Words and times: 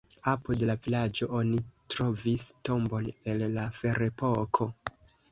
Apud 0.29 0.61
la 0.67 0.75
vilaĝo 0.85 1.25
oni 1.39 1.59
trovis 1.93 2.45
tombon 2.69 3.11
el 3.33 3.43
la 3.59 3.67
ferepoko. 3.81 4.69